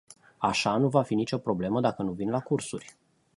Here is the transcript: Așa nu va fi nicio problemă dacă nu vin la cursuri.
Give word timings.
Așa 0.37 0.77
nu 0.77 0.89
va 0.89 1.01
fi 1.03 1.15
nicio 1.15 1.37
problemă 1.37 1.81
dacă 1.81 2.01
nu 2.03 2.11
vin 2.11 2.29
la 2.29 2.39
cursuri. 2.39 2.95